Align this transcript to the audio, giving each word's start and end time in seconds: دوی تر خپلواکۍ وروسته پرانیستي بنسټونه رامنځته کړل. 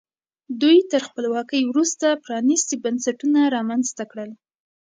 دوی 0.61 0.77
تر 0.91 1.01
خپلواکۍ 1.07 1.61
وروسته 1.67 2.07
پرانیستي 2.25 2.75
بنسټونه 2.83 3.39
رامنځته 3.55 4.03
کړل. 4.11 4.31